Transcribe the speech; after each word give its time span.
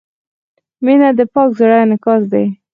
•مینه 0.83 1.09
د 1.17 1.21
پاک 1.33 1.49
زړۀ 1.59 1.77
انعکاس 1.83 2.23
دی. 2.31 2.45